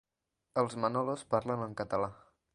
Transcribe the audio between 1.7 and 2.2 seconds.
català.